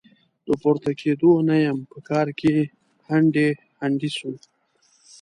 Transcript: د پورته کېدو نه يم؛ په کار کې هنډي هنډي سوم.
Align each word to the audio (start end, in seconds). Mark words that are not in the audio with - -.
د 0.47 0.49
پورته 0.61 0.91
کېدو 1.01 1.31
نه 1.49 1.55
يم؛ 1.65 1.77
په 1.91 1.99
کار 2.09 2.27
کې 2.39 2.55
هنډي 3.09 3.49
هنډي 3.79 4.09
سوم. 4.17 4.35